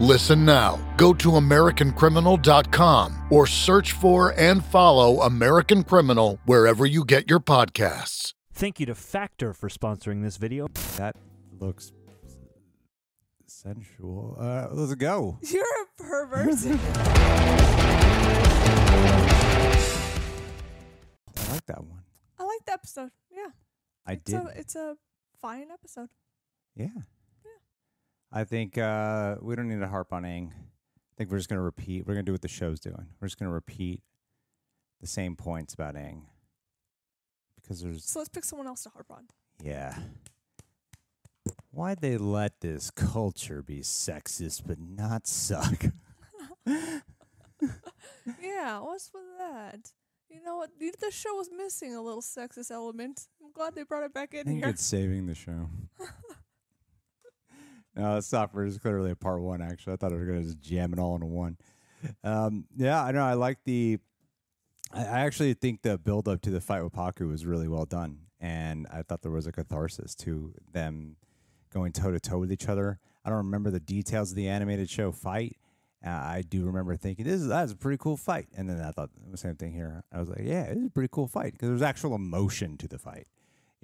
Listen 0.00 0.44
now. 0.44 0.78
Go 0.96 1.14
to 1.14 1.28
AmericanCriminal.com 1.32 3.26
or 3.30 3.46
search 3.46 3.92
for 3.92 4.30
and 4.38 4.64
follow 4.64 5.22
American 5.22 5.84
Criminal 5.84 6.38
wherever 6.46 6.84
you 6.84 7.04
get 7.04 7.30
your 7.30 7.40
podcasts. 7.40 8.34
Thank 8.52 8.78
you 8.80 8.86
to 8.86 8.94
Factor 8.94 9.52
for 9.52 9.68
sponsoring 9.68 10.22
this 10.22 10.36
video. 10.36 10.68
That 10.96 11.16
looks 11.58 11.92
sensual. 13.46 14.36
Uh, 14.38 14.68
let's 14.72 14.94
go. 14.94 15.38
You're 15.50 15.62
a 15.62 16.02
pervert. 16.02 16.48
I 21.36 21.50
like 21.52 21.66
that 21.66 21.84
one. 21.84 22.02
I 22.38 22.44
like 22.44 22.64
the 22.66 22.72
episode. 22.72 23.10
Yeah. 23.30 23.48
I 24.06 24.12
It's 24.14 24.24
did. 24.24 24.34
a 24.34 24.46
it's 24.56 24.76
a 24.76 24.96
fine 25.40 25.68
episode. 25.72 26.08
yeah. 26.76 26.88
I 28.36 28.42
think 28.44 28.76
uh, 28.76 29.36
we 29.40 29.54
don't 29.54 29.68
need 29.68 29.78
to 29.80 29.86
harp 29.88 30.12
on 30.12 30.24
Aang. 30.24 30.48
I 30.50 31.14
think 31.16 31.30
we're 31.30 31.36
just 31.38 31.48
going 31.48 31.58
to 31.58 31.62
repeat. 31.64 32.04
We're 32.06 32.14
going 32.14 32.26
to 32.26 32.28
do 32.28 32.32
what 32.34 32.42
the 32.42 32.48
show's 32.48 32.80
doing. 32.80 33.06
We're 33.20 33.28
just 33.28 33.38
going 33.38 33.48
to 33.48 33.54
repeat 33.54 34.02
the 35.00 35.06
same 35.06 35.36
points 35.36 35.72
about 35.72 35.94
Aang. 35.94 36.22
Because 37.54 37.80
there's, 37.80 38.04
So 38.04 38.18
let's 38.18 38.28
pick 38.28 38.44
someone 38.44 38.66
else 38.66 38.82
to 38.82 38.88
harp 38.90 39.06
on. 39.10 39.28
yeah. 39.62 39.96
Why'd 41.70 42.00
they 42.00 42.16
let 42.18 42.60
this 42.60 42.90
culture 42.90 43.62
be 43.62 43.80
sexist 43.80 44.62
but 44.66 44.78
not 44.80 45.26
suck? 45.26 45.84
Yeah, 48.40 48.80
what's 48.80 49.10
with 49.12 49.22
that? 49.38 49.92
You 50.30 50.42
know 50.42 50.56
what? 50.56 50.70
The 50.78 51.10
show 51.10 51.34
was 51.34 51.50
missing 51.54 51.94
a 51.94 52.00
little 52.00 52.22
sexist 52.22 52.70
element. 52.70 53.28
I'm 53.42 53.52
glad 53.52 53.74
they 53.74 53.82
brought 53.82 54.02
it 54.04 54.14
back 54.14 54.32
in 54.32 54.38
I 54.38 54.40
in 54.40 54.46
think 54.46 54.58
here. 54.60 54.68
it's 54.70 54.82
saving 54.84 55.26
the 55.26 55.34
show. 55.34 55.68
no, 57.96 58.16
it's 58.16 58.32
not. 58.32 58.50
It's 58.56 58.78
clearly 58.78 59.10
a 59.10 59.16
part 59.16 59.40
one. 59.40 59.62
Actually, 59.62 59.94
I 59.94 59.96
thought 59.96 60.12
I 60.12 60.16
was 60.16 60.26
going 60.26 60.40
to 60.40 60.44
just 60.44 60.60
jam 60.60 60.92
it 60.92 60.98
all 60.98 61.14
into 61.14 61.26
one. 61.26 61.56
Um, 62.22 62.66
yeah, 62.76 63.02
I 63.02 63.12
know. 63.12 63.24
I 63.24 63.34
like 63.34 63.58
the. 63.64 63.98
I, 64.92 65.04
I 65.04 65.20
actually 65.20 65.54
think 65.54 65.82
the 65.82 65.96
build 65.98 66.28
up 66.28 66.42
to 66.42 66.50
the 66.50 66.60
fight 66.60 66.82
with 66.82 66.92
Pakku 66.92 67.28
was 67.28 67.46
really 67.46 67.68
well 67.68 67.86
done, 67.86 68.18
and 68.40 68.86
I 68.92 69.02
thought 69.02 69.22
there 69.22 69.30
was 69.30 69.46
a 69.46 69.52
catharsis 69.52 70.14
to 70.16 70.54
them 70.72 71.16
going 71.72 71.92
toe 71.92 72.10
to 72.10 72.20
toe 72.20 72.38
with 72.38 72.52
each 72.52 72.68
other. 72.68 72.98
I 73.24 73.30
don't 73.30 73.38
remember 73.38 73.70
the 73.70 73.80
details 73.80 74.30
of 74.30 74.36
the 74.36 74.48
animated 74.48 74.90
show 74.90 75.12
fight. 75.12 75.56
Uh, 76.04 76.10
I 76.10 76.42
do 76.46 76.66
remember 76.66 76.96
thinking 76.96 77.24
this 77.24 77.40
is 77.40 77.48
that's 77.48 77.72
a 77.72 77.76
pretty 77.76 77.96
cool 77.96 78.18
fight, 78.18 78.48
and 78.56 78.68
then 78.68 78.80
I 78.80 78.90
thought 78.90 79.10
the 79.30 79.38
same 79.38 79.54
thing 79.54 79.72
here. 79.72 80.04
I 80.12 80.20
was 80.20 80.28
like, 80.28 80.42
yeah, 80.42 80.66
this 80.68 80.78
is 80.78 80.86
a 80.88 80.90
pretty 80.90 81.08
cool 81.10 81.26
fight 81.26 81.52
because 81.52 81.68
there's 81.68 81.82
actual 81.82 82.14
emotion 82.14 82.76
to 82.78 82.88
the 82.88 82.98
fight. 82.98 83.26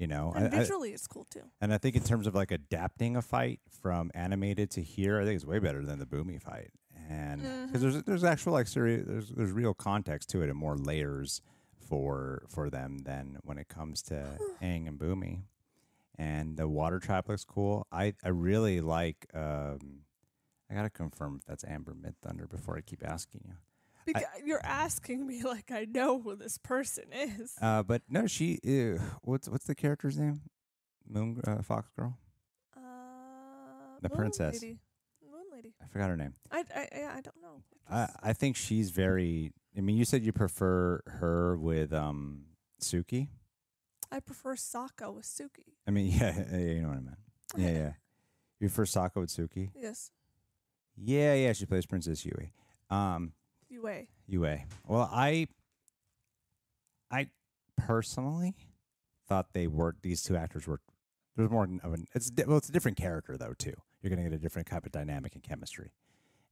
You 0.01 0.07
know, 0.07 0.33
and 0.35 0.45
I- 0.47 0.57
I- 0.57 0.61
visually, 0.61 0.93
it's 0.93 1.07
cool 1.07 1.25
too. 1.25 1.43
and 1.61 1.73
I 1.75 1.79
think 1.79 1.95
in 1.95 2.03
terms 2.03 2.27
of 2.27 2.35
like 2.35 2.51
adapting 2.51 3.17
a 3.17 3.23
fight 3.23 3.61
from 3.83 4.11
animated 4.15 4.71
to 4.73 4.83
here, 4.83 5.21
I 5.21 5.25
think 5.25 5.37
it's 5.37 5.45
way 5.45 5.59
better 5.59 5.85
than 5.85 5.99
the 5.99 6.07
Bumi 6.07 6.41
fight. 6.41 6.71
And 7.09 7.43
because 7.67 7.83
there's 7.83 8.03
there's 8.05 8.25
actual 8.25 8.53
like 8.55 8.67
serious 8.67 9.05
there's 9.07 9.29
there's 9.31 9.53
real 9.53 9.75
context 9.75 10.31
to 10.31 10.43
it 10.43 10.49
and 10.49 10.57
more 10.59 10.77
layers 10.77 11.43
for 11.89 12.45
for 12.49 12.71
them 12.71 12.99
than 13.05 13.39
when 13.43 13.59
it 13.59 13.69
comes 13.69 14.01
to 14.05 14.39
Aang 14.63 14.89
and 14.89 14.99
Bumi. 14.99 15.43
And 16.19 16.57
the 16.57 16.69
water 16.69 16.99
trap 16.99 17.29
looks 17.29 17.45
cool. 17.45 17.87
I 17.93 18.15
I 18.25 18.29
really 18.31 18.81
like. 18.81 19.27
um 19.35 20.05
I 20.71 20.75
gotta 20.75 20.91
confirm 20.91 21.37
if 21.41 21.45
that's 21.45 21.65
Amber 21.65 21.95
Midthunder 21.95 22.49
before 22.49 22.77
I 22.77 22.81
keep 22.81 23.05
asking 23.05 23.43
you. 23.45 23.55
Because 24.13 24.29
you're 24.45 24.65
asking 24.65 25.27
me 25.27 25.43
like 25.43 25.71
I 25.71 25.85
know 25.85 26.21
who 26.21 26.37
this 26.37 26.59
person 26.59 27.05
is. 27.13 27.55
Uh, 27.61 27.83
but 27.83 28.03
no, 28.09 28.27
she. 28.27 28.59
Uh, 28.67 29.03
what's 29.23 29.49
what's 29.49 29.67
the 29.67 29.75
character's 29.75 30.19
name? 30.19 30.41
Moon 31.09 31.41
uh, 31.47 31.63
Fox 31.63 31.91
Girl. 31.99 32.17
Uh, 32.77 32.81
the 34.03 34.09
Moon 34.09 34.17
princess. 34.19 34.63
Lady. 34.63 34.79
Moon 35.31 35.45
Lady. 35.53 35.75
I 35.83 35.87
forgot 35.87 36.09
her 36.11 36.17
name. 36.17 36.35
I 36.51 36.65
I 36.75 36.81
I, 36.81 37.05
I 37.17 37.21
don't 37.21 37.41
know. 37.43 37.63
I, 37.89 38.07
Just- 38.07 38.17
I 38.23 38.33
think 38.33 38.57
she's 38.57 38.91
very. 38.91 39.53
I 39.77 39.81
mean, 39.83 39.97
you 39.97 40.05
said 40.05 40.23
you 40.25 40.33
prefer 40.33 41.01
her 41.07 41.57
with 41.57 41.93
um 41.93 42.45
Suki. 42.81 43.29
I 44.13 44.19
prefer 44.21 44.57
Sokka 44.57 45.15
with 45.15 45.25
Suki. 45.25 45.75
I 45.87 45.93
mean, 45.93 46.07
yeah, 46.21 46.35
yeah, 46.53 46.59
you 46.59 46.81
know 46.83 46.89
what 46.89 46.97
I 46.99 47.01
meant. 47.01 47.19
Yeah, 47.57 47.71
yeah. 47.71 47.93
You 48.61 48.69
prefer 48.69 48.85
Sokka 48.85 49.17
with 49.21 49.31
Suki? 49.31 49.71
Yes, 49.75 50.11
Yeah, 50.95 51.33
yeah. 51.35 51.55
She 51.55 51.65
plays 51.65 51.87
Princess 51.87 52.27
Yui. 52.27 52.53
Um, 52.91 53.33
Yue. 53.71 54.07
Yue. 54.27 54.59
Well, 54.87 55.09
I, 55.13 55.47
I 57.11 57.29
personally 57.77 58.55
thought 59.29 59.53
they 59.53 59.67
were 59.67 59.97
these 60.03 60.23
two 60.23 60.37
actors 60.37 60.67
were. 60.67 60.81
There's 61.37 61.51
more 61.51 61.65
of 61.83 61.93
an. 61.95 62.07
It's 62.15 62.31
well, 62.47 62.59
it's 62.59 62.69
a 62.69 62.73
different 62.73 62.99
character 62.99 63.37
though 63.39 63.55
too. 63.57 63.75
You're 64.03 64.11
gonna 64.11 64.25
get 64.25 64.33
a 64.33 64.39
different 64.39 64.69
type 64.69 64.85
of 64.85 64.93
dynamic 64.93 65.35
and 65.35 65.43
chemistry. 65.43 65.93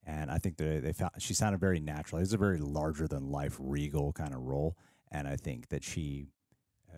And 0.07 0.31
I 0.31 0.39
think 0.39 0.57
that 0.59 0.83
they 0.83 0.93
found 0.93 1.11
she 1.19 1.35
sounded 1.35 1.61
very 1.61 1.81
natural. 1.81 2.23
It's 2.23 2.33
a 2.33 2.39
very 2.39 2.59
larger 2.59 3.09
than 3.09 3.31
life, 3.31 3.57
regal 3.59 4.13
kind 4.13 4.33
of 4.33 4.41
role, 4.41 4.77
and 5.11 5.27
I 5.27 5.37
think 5.37 5.69
that 5.69 5.83
she 5.83 6.29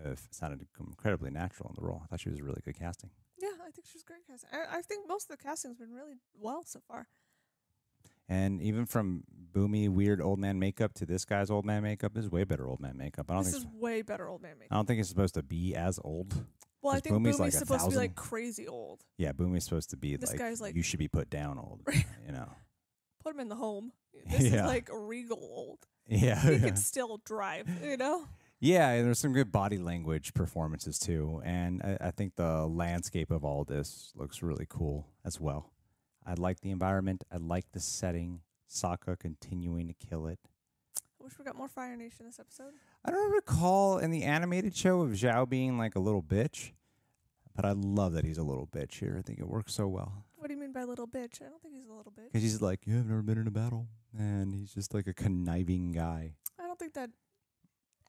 uh, 0.04 0.14
sounded 0.30 0.66
incredibly 0.78 1.30
natural 1.30 1.70
in 1.70 1.74
the 1.80 1.86
role. 1.86 2.02
I 2.04 2.06
thought 2.06 2.20
she 2.20 2.28
was 2.28 2.40
really 2.42 2.60
good 2.64 2.78
casting. 2.78 3.10
Yeah, 3.38 3.48
I 3.66 3.70
think 3.70 3.88
she's 3.90 4.02
great 4.02 4.26
casting. 4.26 4.50
I, 4.52 4.78
I 4.78 4.82
think 4.82 5.08
most 5.08 5.30
of 5.30 5.36
the 5.38 5.42
casting's 5.42 5.78
been 5.78 5.92
really 5.92 6.14
well 6.38 6.62
so 6.66 6.80
far. 6.86 7.08
And 8.30 8.62
even 8.62 8.86
from 8.86 9.24
Bumi, 9.52 9.88
weird 9.88 10.20
old 10.22 10.38
man 10.38 10.58
makeup 10.60 10.94
to 10.94 11.04
this 11.06 11.24
guy's 11.24 11.50
old 11.50 11.66
man 11.66 11.82
makeup 11.82 12.16
is 12.16 12.30
way 12.30 12.44
better 12.44 12.68
old 12.68 12.80
man 12.80 12.96
makeup. 12.96 13.30
I 13.30 13.34
don't 13.34 13.42
This 13.44 13.54
think. 13.54 13.64
is 13.66 13.70
way 13.80 14.02
better 14.02 14.28
old 14.28 14.40
man 14.40 14.52
makeup. 14.58 14.72
I 14.72 14.76
don't 14.76 14.86
think 14.86 15.00
it's 15.00 15.08
supposed 15.08 15.34
to 15.34 15.42
be 15.42 15.74
as 15.74 15.98
old. 16.04 16.32
Well, 16.80 16.94
I 16.94 17.00
think 17.00 17.16
Bumi's 17.16 17.38
like 17.40 17.52
supposed 17.52 17.84
to 17.84 17.90
be 17.90 17.96
like 17.96 18.14
crazy 18.14 18.66
old. 18.68 19.04
Yeah, 19.18 19.32
Bumi's 19.32 19.64
supposed 19.64 19.90
to 19.90 19.96
be 19.96 20.16
This 20.16 20.30
like, 20.30 20.38
guy's 20.38 20.60
like- 20.60 20.74
you 20.76 20.82
should 20.82 21.00
be 21.00 21.08
put 21.08 21.28
down 21.28 21.58
old. 21.58 21.80
you 22.26 22.32
know. 22.32 22.48
Put 23.22 23.34
him 23.34 23.40
in 23.40 23.48
the 23.48 23.56
home. 23.56 23.92
This 24.30 24.40
is 24.42 24.52
Yeah. 24.52 24.66
like 24.66 24.88
regal 24.92 25.38
old. 25.42 25.78
Yeah. 26.06 26.40
He 26.40 26.52
yeah. 26.52 26.58
can 26.68 26.76
still 26.76 27.18
drive, 27.26 27.68
you 27.84 27.96
know? 27.96 28.26
Yeah, 28.60 28.90
and 28.90 29.06
there's 29.06 29.18
some 29.18 29.32
good 29.32 29.50
body 29.50 29.78
language 29.78 30.34
performances 30.34 30.98
too, 30.98 31.40
and 31.44 31.82
I, 31.82 32.08
I 32.08 32.10
think 32.10 32.36
the 32.36 32.66
landscape 32.66 33.30
of 33.30 33.42
all 33.44 33.64
this 33.64 34.12
looks 34.14 34.42
really 34.42 34.66
cool 34.68 35.06
as 35.24 35.40
well. 35.40 35.70
I 36.26 36.34
like 36.34 36.60
the 36.60 36.70
environment. 36.70 37.24
I 37.32 37.36
like 37.38 37.72
the 37.72 37.80
setting. 37.80 38.40
Sokka 38.68 39.18
continuing 39.18 39.88
to 39.88 39.94
kill 39.94 40.26
it. 40.28 40.38
I 41.20 41.24
wish 41.24 41.32
we 41.38 41.44
got 41.44 41.56
more 41.56 41.68
Fire 41.68 41.96
Nation 41.96 42.26
this 42.26 42.38
episode. 42.38 42.72
I 43.04 43.10
don't 43.10 43.32
recall 43.32 43.98
in 43.98 44.10
the 44.10 44.22
animated 44.22 44.76
show 44.76 45.00
of 45.02 45.10
Zhao 45.10 45.48
being 45.48 45.76
like 45.76 45.96
a 45.96 46.00
little 46.00 46.22
bitch, 46.22 46.70
but 47.54 47.64
I 47.64 47.72
love 47.72 48.12
that 48.12 48.24
he's 48.24 48.38
a 48.38 48.42
little 48.44 48.66
bitch 48.68 48.94
here. 49.00 49.16
I 49.18 49.22
think 49.22 49.38
it 49.40 49.48
works 49.48 49.74
so 49.74 49.88
well 49.88 50.24
What 50.36 50.48
do 50.48 50.54
you 50.54 50.60
mean 50.60 50.72
by 50.72 50.84
little 50.84 51.08
bitch? 51.08 51.42
I 51.42 51.46
don't 51.46 51.60
think 51.60 51.74
he's 51.74 51.88
a 51.88 51.92
little 51.92 52.12
bitch. 52.12 52.26
because 52.32 52.42
he's 52.42 52.62
like, 52.62 52.80
"Yeah, 52.86 52.98
I've 52.98 53.06
never 53.06 53.22
been 53.22 53.38
in 53.38 53.46
a 53.48 53.50
battle," 53.50 53.88
and 54.16 54.54
he's 54.54 54.72
just 54.72 54.94
like 54.94 55.06
a 55.08 55.14
conniving 55.14 55.90
guy. 55.92 56.34
I 56.58 56.62
don't 56.66 56.78
think 56.78 56.94
that 56.94 57.10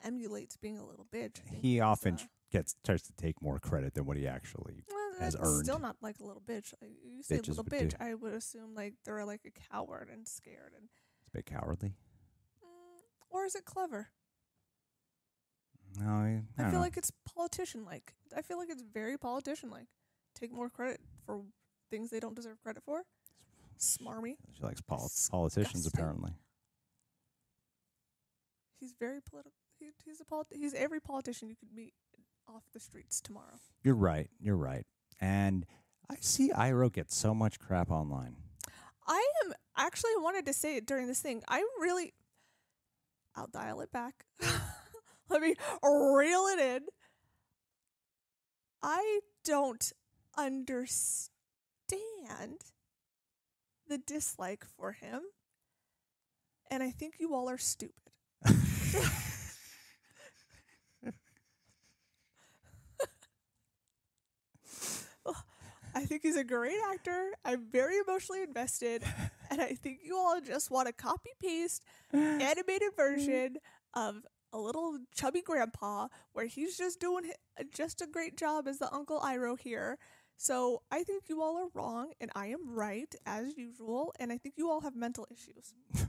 emulates 0.04 0.56
being 0.56 0.78
a 0.78 0.84
little 0.86 1.06
bitch. 1.12 1.36
He 1.50 1.80
often 1.80 2.14
uh, 2.14 2.18
gets 2.50 2.76
tries 2.84 3.02
to 3.02 3.12
take 3.14 3.40
more 3.42 3.58
credit 3.58 3.94
than 3.94 4.04
what 4.04 4.16
he 4.16 4.26
actually. 4.26 4.84
well, 4.90 5.20
has 5.20 5.34
that's 5.34 5.58
still 5.60 5.78
not 5.78 5.96
like 6.00 6.18
a 6.20 6.24
little 6.24 6.42
bitch. 6.42 6.74
Like, 6.80 6.92
you 7.04 7.22
say 7.22 7.38
Bitches 7.38 7.48
little 7.48 7.64
do. 7.64 7.76
bitch, 7.76 7.94
I 8.00 8.14
would 8.14 8.32
assume 8.34 8.74
like 8.74 8.94
they're 9.04 9.24
like 9.24 9.40
a 9.46 9.50
coward 9.72 10.08
and 10.12 10.26
scared, 10.26 10.72
and 10.76 10.88
It's 11.20 11.28
a 11.28 11.38
bit 11.38 11.46
cowardly. 11.46 11.94
mm, 12.62 13.00
or 13.30 13.44
is 13.44 13.54
it 13.54 13.64
clever? 13.64 14.08
No, 16.00 16.06
I, 16.08 16.42
I, 16.58 16.62
I, 16.62 16.64
feel 16.64 16.72
know. 16.74 16.80
like 16.80 16.96
it's 16.96 17.12
politician 17.34 17.84
like. 17.84 18.14
I 18.36 18.40
feel 18.42 18.56
like 18.58 18.70
it's 18.70 18.82
very 18.82 19.18
politician 19.18 19.70
like. 19.70 19.86
Take 20.34 20.50
more 20.50 20.70
credit 20.70 21.00
for 21.26 21.42
things 21.90 22.08
they 22.10 22.18
don't 22.20 22.34
deserve 22.34 22.58
credit 22.62 22.82
for. 22.82 23.02
Smarmy. 23.78 24.36
she 24.56 24.62
likes 24.62 24.80
pol- 24.80 25.10
politicians 25.30 25.86
apparently. 25.86 26.30
He's 28.80 28.94
very 28.98 29.20
political. 29.20 29.52
He, 29.82 29.90
he's 30.04 30.20
a 30.20 30.24
polit- 30.24 30.46
He's 30.52 30.74
every 30.74 31.00
politician 31.00 31.48
you 31.48 31.56
could 31.56 31.72
meet 31.74 31.94
off 32.48 32.62
the 32.72 32.80
streets 32.80 33.20
tomorrow. 33.20 33.58
You're 33.82 33.94
right. 33.96 34.30
You're 34.40 34.56
right. 34.56 34.86
And 35.20 35.66
I 36.08 36.16
see 36.20 36.50
Iroh 36.50 36.92
get 36.92 37.10
so 37.10 37.34
much 37.34 37.58
crap 37.58 37.90
online. 37.90 38.36
I 39.06 39.26
am 39.44 39.52
actually 39.76 40.10
I 40.18 40.22
wanted 40.22 40.46
to 40.46 40.52
say 40.52 40.76
it 40.76 40.86
during 40.86 41.06
this 41.08 41.20
thing. 41.20 41.42
I 41.48 41.64
really 41.80 42.12
I'll 43.34 43.48
dial 43.48 43.80
it 43.80 43.90
back. 43.90 44.24
Let 45.28 45.40
me 45.40 45.54
reel 45.82 46.46
it 46.46 46.58
in. 46.60 46.82
I 48.82 49.20
don't 49.44 49.92
understand 50.36 51.30
the 53.88 53.98
dislike 53.98 54.64
for 54.76 54.92
him. 54.92 55.22
And 56.70 56.82
I 56.82 56.90
think 56.90 57.14
you 57.18 57.34
all 57.34 57.48
are 57.50 57.58
stupid. 57.58 57.94
I 66.02 66.04
think 66.04 66.22
he's 66.22 66.36
a 66.36 66.42
great 66.42 66.78
actor. 66.92 67.30
I'm 67.44 67.66
very 67.70 67.94
emotionally 67.98 68.42
invested, 68.42 69.04
and 69.50 69.60
I 69.60 69.68
think 69.68 70.00
you 70.04 70.16
all 70.16 70.40
just 70.40 70.68
want 70.68 70.88
a 70.88 70.92
copy 70.92 71.30
paste 71.40 71.84
animated 72.12 72.90
version 72.96 73.58
of 73.94 74.16
a 74.52 74.58
little 74.58 74.98
chubby 75.14 75.42
grandpa 75.42 76.08
where 76.32 76.46
he's 76.46 76.76
just 76.76 76.98
doing 76.98 77.30
just 77.72 78.02
a 78.02 78.06
great 78.06 78.36
job 78.36 78.66
as 78.66 78.78
the 78.78 78.92
Uncle 78.92 79.20
Iroh 79.20 79.58
here. 79.58 79.96
So 80.36 80.82
I 80.90 81.04
think 81.04 81.28
you 81.28 81.40
all 81.40 81.56
are 81.56 81.68
wrong, 81.72 82.14
and 82.20 82.32
I 82.34 82.46
am 82.46 82.74
right 82.74 83.14
as 83.24 83.56
usual. 83.56 84.12
And 84.18 84.32
I 84.32 84.38
think 84.38 84.56
you 84.58 84.70
all 84.70 84.80
have 84.80 84.96
mental 84.96 85.28
issues. 85.30 85.72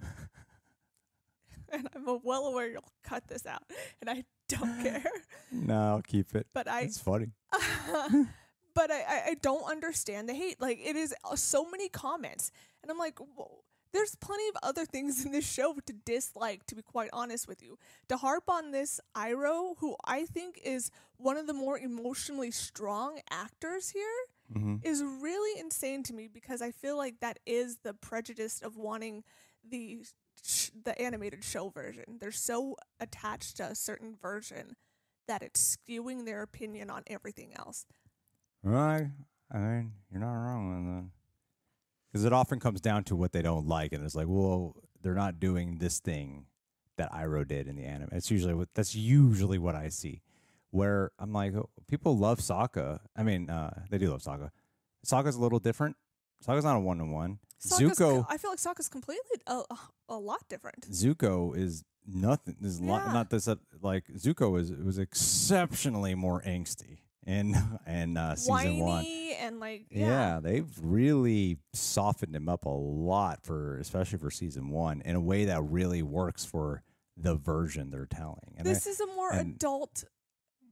and 1.71 1.87
I'm 1.95 2.19
well 2.23 2.47
aware 2.47 2.67
you'll 2.67 2.91
cut 3.03 3.27
this 3.27 3.45
out, 3.45 3.61
and 4.01 4.09
I 4.09 4.23
don't 4.49 4.83
care. 4.83 5.05
No, 5.51 5.79
I'll 5.79 6.01
keep 6.01 6.33
it. 6.33 6.47
But 6.51 6.67
I 6.67 6.81
It's 6.81 6.97
funny. 6.97 7.27
But 8.75 8.91
I, 8.91 9.03
I, 9.27 9.35
don't 9.41 9.69
understand 9.69 10.27
the 10.27 10.33
hate. 10.33 10.59
Like 10.59 10.79
it 10.83 10.95
is 10.95 11.13
uh, 11.23 11.35
so 11.35 11.69
many 11.69 11.89
comments, 11.89 12.51
and 12.81 12.91
I'm 12.91 12.97
like, 12.97 13.19
Whoa. 13.19 13.63
there's 13.91 14.15
plenty 14.15 14.47
of 14.49 14.55
other 14.63 14.85
things 14.93 15.23
in 15.25 15.31
this 15.31 15.45
show 15.51 15.75
to 15.85 15.93
dislike. 15.93 16.65
To 16.67 16.75
be 16.75 16.81
quite 16.81 17.09
honest 17.13 17.47
with 17.47 17.61
you, 17.61 17.77
to 18.09 18.17
harp 18.17 18.49
on 18.49 18.71
this 18.71 18.99
Iroh, 19.15 19.75
who 19.79 19.95
I 20.05 20.25
think 20.25 20.59
is 20.63 20.89
one 21.17 21.37
of 21.37 21.45
the 21.47 21.53
more 21.53 21.77
emotionally 21.77 22.51
strong 22.51 23.19
actors 23.29 23.89
here, 23.91 24.25
is 24.83 25.01
Mhm. 25.01 25.21
really 25.23 25.59
insane 25.59 26.03
to 26.03 26.13
me 26.13 26.27
because 26.27 26.61
I 26.61 26.71
feel 26.71 26.97
like 26.97 27.19
that 27.21 27.39
is 27.45 27.77
the 27.83 27.93
prejudice 27.93 28.59
of 28.61 28.75
wanting 28.75 29.23
the 29.63 30.03
sh- 30.43 30.69
the 30.83 30.99
animated 31.01 31.43
show 31.43 31.69
version. 31.69 32.17
They're 32.19 32.31
so 32.31 32.75
attached 32.99 33.57
to 33.57 33.63
a 33.65 33.75
certain 33.75 34.15
version 34.15 34.75
that 35.27 35.41
it's 35.41 35.77
skewing 35.77 36.25
their 36.25 36.41
opinion 36.41 36.89
on 36.89 37.03
everything 37.07 37.53
else. 37.55 37.85
Right. 38.63 39.07
I 39.51 39.57
mean, 39.57 39.91
you're 40.11 40.21
not 40.21 40.33
wrong. 40.33 41.11
Because 42.11 42.25
it 42.25 42.33
often 42.33 42.59
comes 42.59 42.81
down 42.81 43.03
to 43.05 43.15
what 43.15 43.31
they 43.33 43.41
don't 43.41 43.67
like, 43.67 43.91
and 43.91 44.03
it's 44.03 44.15
like, 44.15 44.27
well, 44.29 44.75
they're 45.01 45.13
not 45.13 45.39
doing 45.39 45.77
this 45.79 45.99
thing 45.99 46.45
that 46.97 47.11
Iroh 47.11 47.47
did 47.47 47.67
in 47.67 47.75
the 47.75 47.83
anime. 47.85 48.09
It's 48.11 48.31
usually 48.31 48.53
what 48.53 48.69
that's 48.73 48.95
usually 48.95 49.57
what 49.57 49.75
I 49.75 49.89
see. 49.89 50.21
Where 50.69 51.11
I'm 51.19 51.33
like, 51.33 51.53
oh, 51.55 51.69
people 51.87 52.17
love 52.17 52.39
Sokka. 52.39 52.99
I 53.15 53.23
mean, 53.23 53.49
uh, 53.49 53.83
they 53.89 53.97
do 53.97 54.09
love 54.09 54.21
Sokka. 54.21 54.51
Sokka's 55.05 55.35
a 55.35 55.41
little 55.41 55.59
different. 55.59 55.97
Sokka's 56.47 56.63
not 56.63 56.77
a 56.77 56.79
one 56.79 56.97
to 56.99 57.05
one. 57.05 57.39
Zuko, 57.65 58.25
I 58.29 58.37
feel 58.37 58.51
like 58.51 58.59
Sokka's 58.59 58.89
completely 58.89 59.39
a, 59.47 59.61
a, 60.09 60.15
lot 60.17 60.41
different. 60.49 60.89
Zuko 60.91 61.55
is 61.57 61.83
nothing. 62.05 62.57
Is 62.61 62.79
Yeah. 62.79 63.11
not 63.13 63.29
this. 63.29 63.47
Uh, 63.47 63.55
like 63.81 64.05
Zuko 64.17 64.59
is 64.59 64.71
was 64.71 64.97
exceptionally 64.97 66.13
more 66.13 66.41
angsty 66.41 66.97
in 67.25 67.55
in 67.87 68.17
uh, 68.17 68.35
season 68.35 68.51
Whiny 68.51 68.81
one. 68.81 69.05
and 69.39 69.59
like 69.59 69.85
Yeah. 69.89 70.07
yeah. 70.07 70.39
they've 70.41 70.69
really 70.81 71.57
softened 71.73 72.35
him 72.35 72.47
up 72.49 72.65
a 72.65 72.69
lot 72.69 73.43
for, 73.45 73.77
especially 73.77 74.19
for 74.19 74.29
season 74.31 74.69
one, 74.69 75.01
in 75.01 75.15
a 75.15 75.21
way 75.21 75.45
that 75.45 75.61
really 75.63 76.01
works 76.03 76.45
for 76.45 76.83
the 77.17 77.35
version 77.35 77.91
they're 77.91 78.05
telling. 78.07 78.53
And 78.57 78.65
This 78.65 78.87
I- 78.87 78.89
is 78.91 78.99
a 78.99 79.07
more 79.07 79.31
and- 79.31 79.55
adult, 79.55 80.03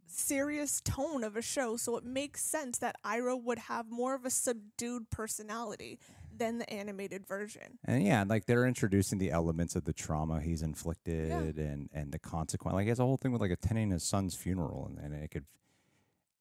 serious 0.08 0.82
tone 0.82 1.24
of 1.24 1.36
a 1.38 1.42
show, 1.42 1.78
so 1.78 1.96
it 1.98 2.04
makes 2.04 2.44
sense 2.44 2.78
that 2.80 2.96
Iroh 3.06 3.42
would 3.44 3.60
have 3.60 3.90
more 3.90 4.14
of 4.14 4.26
a 4.26 4.30
subdued 4.30 5.10
personality 5.10 6.00
than 6.36 6.58
the 6.58 6.70
animated 6.74 7.26
version. 7.28 7.78
and 7.86 8.04
yeah, 8.04 8.24
like 8.28 8.46
they're 8.46 8.66
introducing 8.66 9.20
the 9.20 9.32
elements 9.32 9.76
of 9.76 9.84
the 9.86 9.94
trauma 9.94 10.42
he's 10.42 10.62
inflicted 10.64 11.58
and 11.60 11.90
and 11.94 12.12
the 12.12 12.20
consequence. 12.20 12.74
Like 12.74 12.84
he 12.84 12.90
has 12.90 13.00
a 13.00 13.04
whole 13.06 13.18
thing 13.18 13.32
with 13.32 13.42
like 13.42 13.52
attending 13.52 13.92
his 13.92 14.04
son's 14.04 14.34
funeral, 14.36 14.88
and, 14.88 14.98
and 14.98 15.14
it 15.24 15.30
could, 15.32 15.46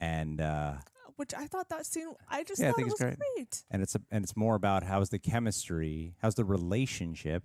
and 0.01 0.41
uh, 0.41 0.75
Which 1.17 1.35
I 1.35 1.47
thought 1.47 1.69
that 1.69 1.85
scene, 1.87 2.15
I 2.29 2.43
just 2.45 2.61
Yeah, 2.61 2.71
I 2.71 2.73
think 2.73 2.89
it 2.89 2.93
it's 2.93 3.01
was 3.01 3.17
great. 3.17 3.19
great. 3.37 3.65
and 3.71 3.83
it's 3.83 3.95
a, 3.95 4.01
and 4.11 4.25
it's 4.25 4.37
more 4.37 4.55
about 4.55 4.83
how's 4.85 5.11
the 5.11 5.19
chemistry, 5.19 6.15
how's 6.23 6.35
the 6.35 6.45
relationship 6.45 7.45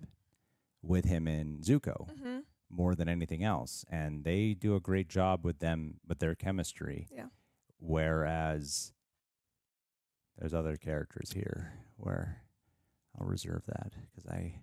with 0.82 1.04
him 1.04 1.26
and 1.28 1.62
Zuko. 1.62 2.08
hmm 2.20 2.38
more 2.68 2.96
than 2.96 3.08
anything 3.08 3.44
else 3.44 3.84
and 3.88 4.24
they 4.24 4.52
do 4.52 4.74
a 4.74 4.80
great 4.80 5.08
job 5.08 5.44
with 5.44 5.60
them 5.60 6.00
with 6.08 6.18
their 6.18 6.34
chemistry 6.34 7.06
Yeah. 7.14 7.26
whereas 7.78 8.92
there's 10.36 10.52
other 10.52 10.76
characters 10.76 11.30
here 11.32 11.72
where 11.96 12.42
i'll 13.16 13.26
reserve 13.28 13.62
that 13.66 13.92
because 14.10 14.26
i 14.28 14.62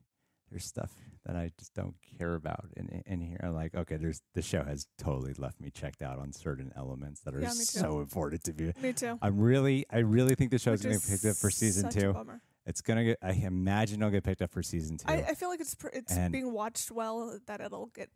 there's 0.54 0.66
stuff 0.66 0.92
that 1.26 1.36
i 1.36 1.50
just 1.60 1.74
don't 1.74 1.96
care 2.20 2.36
about 2.36 2.66
in 2.78 3.02
in 3.08 3.20
here 3.20 3.40
i'm 3.44 3.54
like 3.56 3.74
okay 3.76 3.98
there's 3.98 4.22
the 4.36 4.42
show 4.42 4.64
has 4.64 4.88
totally 4.98 5.34
left 5.40 5.60
me 5.60 5.70
checked 5.72 6.02
out 6.04 6.20
on 6.20 6.32
certain 6.32 6.72
elements 6.78 7.22
that 7.22 7.34
are 7.36 7.42
Yeah, 7.42 7.50
so 7.50 8.00
important 8.02 8.44
to 8.44 8.54
me 8.54 8.72
Me 8.82 8.94
too. 8.94 9.18
i'm 9.22 9.40
really 9.40 9.86
i 9.90 9.98
really 10.00 10.36
think 10.36 10.52
the 10.52 10.60
show's 10.60 10.82
gonna 10.84 10.96
is 10.96 11.06
get 11.06 11.12
picked 11.22 11.26
up 11.26 11.38
for 11.38 11.50
season 11.50 11.84
such 11.92 11.96
a 11.98 12.02
two 12.02 12.14
bummer. 12.14 12.42
it's 12.68 12.82
gonna 12.82 13.04
get 13.04 13.18
i 13.24 13.32
imagine 13.32 14.02
it'll 14.02 14.12
get 14.12 14.24
picked 14.24 14.42
up 14.44 14.52
for 14.52 14.62
season 14.62 14.98
two 14.98 15.06
I, 15.08 15.16
I 15.30 15.34
feel 15.34 15.50
like 15.50 15.60
it's 15.62 15.74
pr- 15.76 15.88
it's 15.94 16.14
And- 16.16 16.32
being 16.32 16.54
watched 16.54 16.92
well 16.92 17.40
that 17.48 17.60
it'll 17.62 17.88
get, 17.88 18.10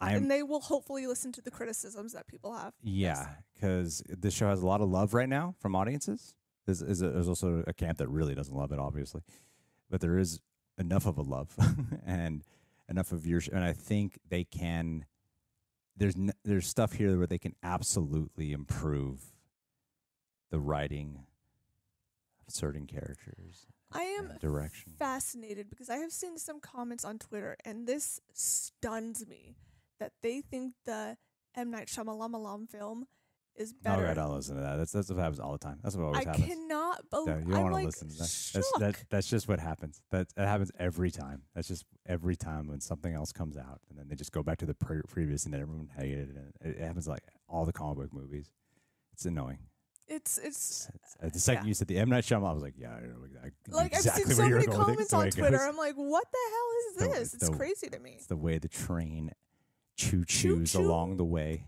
and 0.00 0.28
they 0.28 0.42
will 0.42 0.60
hopefully 0.60 1.06
listen 1.06 1.30
to 1.32 1.40
the 1.40 1.50
criticisms 1.52 2.12
that 2.14 2.26
people 2.26 2.52
have. 2.52 2.72
Yeah, 2.82 3.28
because 3.54 4.02
this 4.08 4.34
show 4.34 4.48
has 4.48 4.60
a 4.60 4.66
lot 4.66 4.80
of 4.80 4.88
love 4.88 5.14
right 5.14 5.28
now 5.28 5.54
from 5.60 5.76
audiences. 5.76 6.34
There's, 6.66 6.80
there's 6.80 7.28
also 7.28 7.62
a 7.68 7.72
camp 7.72 7.98
that 7.98 8.08
really 8.08 8.34
doesn't 8.34 8.54
love 8.54 8.72
it, 8.72 8.80
obviously, 8.80 9.22
but 9.90 10.00
there 10.00 10.18
is 10.18 10.40
enough 10.82 11.06
of 11.06 11.16
a 11.16 11.22
love 11.22 11.54
and 12.06 12.42
enough 12.88 13.12
of 13.12 13.26
your, 13.26 13.40
and 13.52 13.64
I 13.64 13.72
think 13.72 14.18
they 14.28 14.44
can. 14.44 15.06
There's 15.96 16.16
n- 16.16 16.32
there's 16.44 16.66
stuff 16.66 16.92
here 16.94 17.16
where 17.18 17.26
they 17.26 17.38
can 17.38 17.54
absolutely 17.62 18.52
improve 18.52 19.20
the 20.50 20.58
writing 20.60 21.20
of 22.46 22.52
certain 22.54 22.86
characters, 22.86 23.66
I 23.92 24.02
am 24.02 24.32
direction. 24.40 24.92
fascinated 24.98 25.70
because 25.70 25.88
I 25.90 25.96
have 25.96 26.12
seen 26.12 26.38
some 26.38 26.60
comments 26.60 27.04
on 27.04 27.18
Twitter, 27.18 27.56
and 27.64 27.86
this 27.86 28.20
stuns 28.32 29.26
me 29.26 29.56
that 30.00 30.12
they 30.22 30.40
think 30.40 30.74
the 30.84 31.16
M 31.54 31.70
Night 31.70 31.88
Shyamalan 31.88 32.68
film 32.68 33.06
is 33.56 33.72
Oh, 33.72 33.82
better. 33.82 34.06
I 34.08 34.14
don't 34.14 34.34
listen 34.34 34.56
to 34.56 34.62
that. 34.62 34.76
That's 34.76 34.92
that's 34.92 35.08
what 35.10 35.18
happens 35.18 35.38
all 35.40 35.52
the 35.52 35.58
time. 35.58 35.78
That's 35.82 35.94
what 35.96 36.04
always 36.06 36.24
I 36.24 36.28
happens. 36.30 36.46
cannot 36.46 37.04
No, 37.12 37.24
believe. 37.24 37.46
you 37.46 37.52
don't 37.54 37.62
want 37.62 37.72
to 37.72 37.74
like 37.76 37.84
listen 37.86 38.08
to 38.08 38.18
that. 38.18 38.28
shook. 38.28 38.62
That's 38.78 38.78
that, 38.98 39.04
that's 39.10 39.28
just 39.28 39.48
what 39.48 39.60
happens. 39.60 40.00
That 40.10 40.28
that 40.36 40.48
happens 40.48 40.70
every 40.78 41.10
time. 41.10 41.42
That's 41.54 41.68
just 41.68 41.84
every 42.06 42.36
time 42.36 42.66
when 42.68 42.80
something 42.80 43.12
else 43.14 43.30
comes 43.32 43.56
out, 43.56 43.80
and 43.90 43.98
then 43.98 44.08
they 44.08 44.14
just 44.16 44.32
go 44.32 44.42
back 44.42 44.58
to 44.58 44.66
the 44.66 44.74
pre- 44.74 45.02
previous, 45.08 45.44
and 45.44 45.52
then 45.54 45.60
everyone 45.60 45.90
hated 45.96 46.30
it. 46.30 46.36
And 46.36 46.74
it, 46.74 46.80
it 46.80 46.84
happens 46.86 47.06
like 47.06 47.22
all 47.48 47.64
the 47.66 47.72
comic 47.72 47.98
book 47.98 48.12
movies. 48.12 48.50
It's 49.12 49.26
annoying. 49.26 49.58
it's 50.08 50.38
it's 50.38 50.88
It's- 50.88 51.16
uh, 51.22 51.28
the 51.32 51.38
second 51.38 51.64
yeah. 51.64 51.68
you 51.68 51.74
said 51.74 51.88
the 51.88 51.98
M 51.98 52.08
Night 52.08 52.24
Shyamalan, 52.24 52.50
I 52.50 52.52
was 52.54 52.62
like, 52.62 52.74
yeah, 52.78 52.94
I 52.94 53.00
know 53.02 53.22
exactly, 53.24 53.52
like 53.68 53.92
exactly 53.92 54.22
I've 54.22 54.28
seen 54.28 54.36
so 54.36 54.48
many 54.48 54.66
comments 54.66 55.10
the 55.10 55.16
on 55.16 55.30
Twitter. 55.30 55.60
I'm 55.60 55.76
like, 55.76 55.94
what 55.94 56.24
the 56.32 56.38
hell 56.50 56.70
is 56.88 56.96
this? 57.18 57.34
it's 57.34 57.34
It's 57.34 57.50
the- 57.50 57.56
crazy 57.56 57.88
to 57.88 57.98
me. 57.98 58.12
It's 58.16 58.26
the 58.26 58.36
way 58.36 58.56
the 58.58 58.68
train 58.68 59.30
choo 59.96 60.24
choos 60.24 60.74
along 60.74 61.18
the 61.18 61.24
way. 61.24 61.66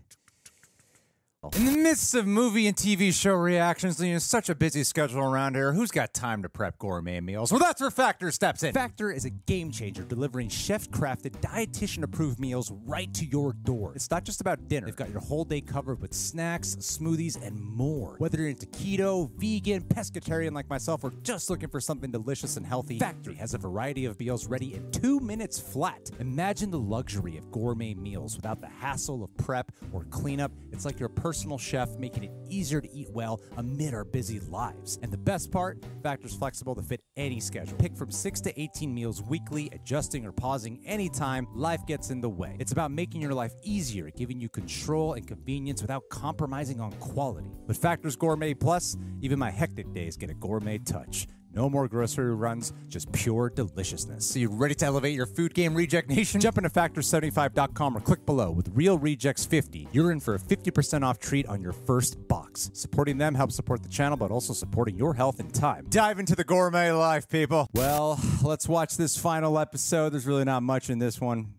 In 1.53 1.65
the 1.65 1.77
midst 1.77 2.15
of 2.15 2.25
movie 2.25 2.67
and 2.67 2.75
TV 2.75 3.13
show 3.13 3.33
reactions, 3.33 4.01
you 4.01 4.13
know, 4.13 4.19
such 4.19 4.49
a 4.49 4.55
busy 4.55 4.83
schedule 4.83 5.21
around 5.21 5.55
here, 5.55 5.73
who's 5.73 5.91
got 5.91 6.13
time 6.13 6.41
to 6.43 6.49
prep 6.49 6.79
gourmet 6.79 7.19
meals? 7.19 7.51
Well, 7.51 7.59
that's 7.59 7.81
where 7.81 7.91
Factor 7.91 8.31
steps 8.31 8.63
in. 8.63 8.73
Factor 8.73 9.11
is 9.11 9.25
a 9.25 9.29
game 9.29 9.71
changer, 9.71 10.03
delivering 10.03 10.49
chef-crafted, 10.49 11.41
dietitian-approved 11.41 12.39
meals 12.39 12.71
right 12.85 13.13
to 13.13 13.25
your 13.25 13.53
door. 13.53 13.91
It's 13.95 14.09
not 14.09 14.23
just 14.23 14.41
about 14.41 14.67
dinner. 14.67 14.87
They've 14.87 14.95
got 14.95 15.11
your 15.11 15.19
whole 15.19 15.43
day 15.43 15.61
covered 15.61 16.01
with 16.01 16.13
snacks, 16.13 16.75
smoothies, 16.77 17.39
and 17.45 17.59
more. 17.59 18.15
Whether 18.17 18.39
you're 18.39 18.49
into 18.49 18.65
keto, 18.67 19.29
vegan, 19.37 19.83
pescatarian 19.83 20.53
like 20.53 20.69
myself, 20.69 21.03
or 21.03 21.11
just 21.21 21.49
looking 21.49 21.69
for 21.69 21.81
something 21.81 22.11
delicious 22.11 22.57
and 22.57 22.65
healthy, 22.65 22.97
Factor 22.97 23.33
has 23.33 23.53
a 23.53 23.57
variety 23.57 24.05
of 24.05 24.19
meals 24.19 24.47
ready 24.47 24.73
in 24.73 24.89
two 24.91 25.19
minutes 25.19 25.59
flat. 25.59 26.09
Imagine 26.19 26.71
the 26.71 26.79
luxury 26.79 27.37
of 27.37 27.51
gourmet 27.51 27.93
meals 27.93 28.35
without 28.35 28.61
the 28.61 28.67
hassle 28.67 29.23
of 29.23 29.35
prep 29.37 29.71
or 29.91 30.05
cleanup. 30.05 30.51
It's 30.71 30.85
like 30.85 30.99
your 30.99 31.09
personal 31.09 31.34
personal 31.35 31.57
chef, 31.57 31.97
making 31.97 32.23
it 32.23 32.31
easier 32.47 32.79
to 32.79 32.89
eat 32.93 33.09
well 33.11 33.41
amid 33.57 33.93
our 33.93 34.05
busy 34.05 34.39
lives. 34.39 34.97
And 35.03 35.11
the 35.11 35.17
best 35.17 35.51
part, 35.51 35.83
Factor's 36.01 36.33
flexible 36.33 36.73
to 36.75 36.81
fit 36.81 37.01
any 37.17 37.41
schedule. 37.41 37.77
Pick 37.77 37.97
from 37.97 38.09
6 38.09 38.39
to 38.39 38.61
18 38.61 38.93
meals 38.93 39.21
weekly, 39.21 39.69
adjusting 39.73 40.25
or 40.25 40.31
pausing 40.31 40.81
anytime 40.85 41.45
life 41.53 41.85
gets 41.85 42.09
in 42.09 42.21
the 42.21 42.29
way. 42.29 42.55
It's 42.57 42.71
about 42.71 42.91
making 42.91 43.21
your 43.21 43.33
life 43.33 43.51
easier, 43.63 44.09
giving 44.11 44.39
you 44.39 44.47
control 44.47 45.15
and 45.15 45.27
convenience 45.27 45.81
without 45.81 46.03
compromising 46.09 46.79
on 46.79 46.93
quality. 46.93 47.51
With 47.67 47.77
Factor's 47.79 48.15
Gourmet 48.15 48.53
Plus, 48.53 48.95
even 49.19 49.37
my 49.37 49.51
hectic 49.51 49.91
days 49.91 50.15
get 50.15 50.29
a 50.29 50.35
gourmet 50.35 50.77
touch. 50.77 51.27
No 51.55 51.69
more 51.69 51.87
grocery 51.87 52.35
runs, 52.35 52.73
just 52.89 53.09
pure 53.13 53.49
deliciousness. 53.49 54.25
So 54.25 54.39
you 54.39 54.49
ready 54.49 54.75
to 54.75 54.85
elevate 54.85 55.15
your 55.15 55.25
food 55.25 55.53
game, 55.53 55.73
Reject 55.73 56.09
Nation? 56.09 56.41
Jump 56.41 56.57
into 56.57 56.69
Factor75.com 56.69 57.95
or 57.95 58.01
click 58.01 58.25
below. 58.25 58.51
With 58.51 58.69
Reel 58.73 58.99
Rejects 58.99 59.45
50, 59.45 59.87
you're 59.93 60.11
in 60.11 60.19
for 60.19 60.35
a 60.35 60.39
50% 60.39 61.03
off 61.03 61.17
treat 61.17 61.47
on 61.47 61.61
your 61.61 61.71
first 61.71 62.27
box. 62.27 62.71
Supporting 62.73 63.17
them 63.17 63.35
helps 63.35 63.55
support 63.55 63.83
the 63.83 63.89
channel, 63.89 64.17
but 64.17 64.31
also 64.31 64.51
supporting 64.51 64.97
your 64.97 65.13
health 65.13 65.39
and 65.39 65.53
time. 65.53 65.87
Dive 65.89 66.19
into 66.19 66.35
the 66.35 66.43
gourmet 66.43 66.91
life, 66.91 67.29
people. 67.29 67.69
Well, 67.73 68.19
let's 68.43 68.67
watch 68.67 68.97
this 68.97 69.17
final 69.17 69.57
episode. 69.57 70.09
There's 70.09 70.25
really 70.25 70.43
not 70.43 70.61
much 70.61 70.89
in 70.89 70.99
this 70.99 71.21
one. 71.21 71.53